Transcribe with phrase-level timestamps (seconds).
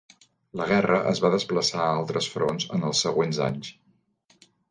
[0.61, 3.71] La guerra es va desplaçar a altres fronts en els següents anys.